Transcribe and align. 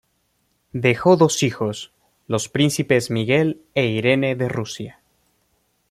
Dejó 0.73 1.15
dos 1.15 1.43
hijos, 1.43 1.93
los 2.25 2.49
príncipes 2.49 3.11
Miguel 3.11 3.61
e 3.75 3.85
Irene 3.85 4.35
de 4.35 4.49
Rusia. 4.49 4.99